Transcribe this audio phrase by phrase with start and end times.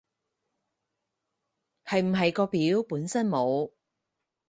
[1.85, 3.69] 係唔係個表本身冇